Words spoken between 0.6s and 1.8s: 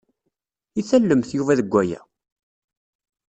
I tallemt Yuba deg